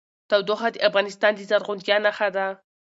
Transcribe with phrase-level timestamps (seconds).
[0.29, 2.45] تودوخه د افغانستان د زرغونتیا نښه ده.